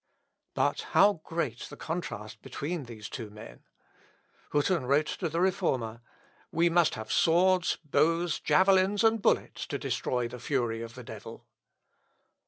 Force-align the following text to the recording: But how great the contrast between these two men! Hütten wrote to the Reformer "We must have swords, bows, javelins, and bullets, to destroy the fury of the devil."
But 0.55 0.81
how 0.97 1.21
great 1.23 1.67
the 1.69 1.77
contrast 1.77 2.41
between 2.41 2.85
these 2.85 3.07
two 3.07 3.29
men! 3.29 3.59
Hütten 4.51 4.87
wrote 4.87 5.05
to 5.05 5.29
the 5.29 5.39
Reformer 5.39 6.01
"We 6.51 6.71
must 6.71 6.95
have 6.95 7.11
swords, 7.11 7.77
bows, 7.83 8.39
javelins, 8.39 9.03
and 9.03 9.21
bullets, 9.21 9.67
to 9.67 9.77
destroy 9.77 10.27
the 10.27 10.39
fury 10.39 10.81
of 10.81 10.95
the 10.95 11.03
devil." 11.03 11.45